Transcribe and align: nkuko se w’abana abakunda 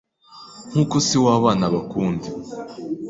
nkuko 0.69 0.95
se 1.07 1.15
w’abana 1.25 1.63
abakunda 1.69 2.27